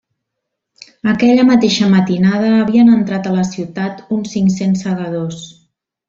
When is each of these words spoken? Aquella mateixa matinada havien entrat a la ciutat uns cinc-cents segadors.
Aquella 1.11 1.43
mateixa 1.49 1.89
matinada 1.91 2.49
havien 2.63 2.89
entrat 2.95 3.29
a 3.29 3.37
la 3.37 3.43
ciutat 3.53 4.01
uns 4.17 4.33
cinc-cents 4.37 4.87
segadors. 4.87 5.45